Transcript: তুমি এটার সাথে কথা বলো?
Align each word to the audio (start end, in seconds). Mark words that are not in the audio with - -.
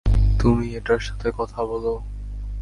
তুমি 0.39 0.65
এটার 0.75 0.99
সাথে 0.99 1.27
কথা 1.37 1.59
বলো? 1.65 1.93